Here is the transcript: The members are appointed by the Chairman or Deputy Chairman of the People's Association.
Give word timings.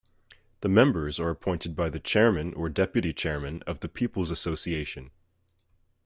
The 0.61 0.67
members 0.67 1.19
are 1.19 1.29
appointed 1.29 1.75
by 1.75 1.91
the 1.91 1.99
Chairman 1.99 2.55
or 2.55 2.69
Deputy 2.69 3.13
Chairman 3.13 3.61
of 3.67 3.81
the 3.81 3.87
People's 3.87 4.31
Association. 4.31 5.11